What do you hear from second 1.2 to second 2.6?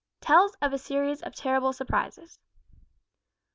OF TERRIBLE SURPRISES.